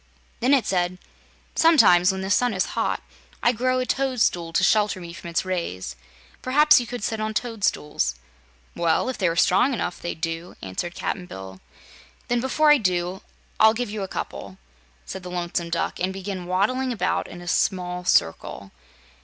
[0.39, 0.97] Then it said:
[1.53, 3.03] "Sometimes, when the sun is hot,
[3.43, 5.95] I grow a toadstool to shelter me from its rays.
[6.41, 8.15] Perhaps you could sit on toadstools."
[8.75, 11.61] "Well, if they were strong enough, they'd do," answered Cap'n Bill.
[12.29, 13.21] "Then, before I do
[13.59, 14.57] I'll give you a couple,"
[15.05, 18.71] said the Lonesome Duck, and began waddling about in a small circle.